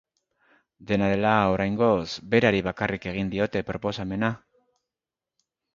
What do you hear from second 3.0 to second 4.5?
egin diote proposamena.